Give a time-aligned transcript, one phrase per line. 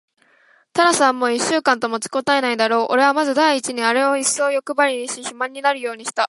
[0.73, 2.93] タラスはもう一週間と持ちこたえないだろう。
[2.93, 6.19] おれはまず第一にあれをいっそうよくばりにし、肥満になるようにした。